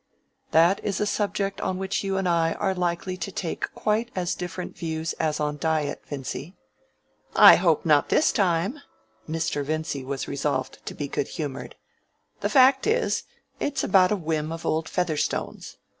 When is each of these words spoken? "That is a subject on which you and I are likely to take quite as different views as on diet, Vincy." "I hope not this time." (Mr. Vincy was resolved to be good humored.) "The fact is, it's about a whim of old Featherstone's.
"That 0.49 0.83
is 0.83 0.99
a 0.99 1.05
subject 1.05 1.61
on 1.61 1.77
which 1.77 2.03
you 2.03 2.17
and 2.17 2.27
I 2.27 2.53
are 2.53 2.73
likely 2.73 3.17
to 3.17 3.31
take 3.31 3.71
quite 3.75 4.09
as 4.15 4.33
different 4.33 4.75
views 4.75 5.13
as 5.19 5.39
on 5.39 5.57
diet, 5.59 6.01
Vincy." 6.07 6.55
"I 7.35 7.57
hope 7.57 7.85
not 7.85 8.09
this 8.09 8.31
time." 8.31 8.79
(Mr. 9.29 9.63
Vincy 9.63 10.03
was 10.03 10.27
resolved 10.27 10.83
to 10.87 10.95
be 10.95 11.07
good 11.07 11.27
humored.) 11.27 11.75
"The 12.39 12.49
fact 12.49 12.87
is, 12.87 13.25
it's 13.59 13.83
about 13.83 14.11
a 14.11 14.15
whim 14.15 14.51
of 14.51 14.65
old 14.65 14.89
Featherstone's. 14.89 15.77